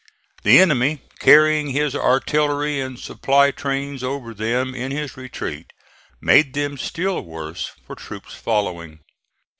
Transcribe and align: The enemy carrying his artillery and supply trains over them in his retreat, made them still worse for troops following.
The 0.41 0.57
enemy 0.59 1.03
carrying 1.19 1.69
his 1.69 1.93
artillery 1.95 2.81
and 2.81 2.99
supply 2.99 3.51
trains 3.51 4.01
over 4.01 4.33
them 4.33 4.73
in 4.73 4.89
his 4.91 5.15
retreat, 5.15 5.73
made 6.19 6.55
them 6.55 6.75
still 6.75 7.21
worse 7.21 7.69
for 7.85 7.93
troops 7.93 8.33
following. 8.33 9.01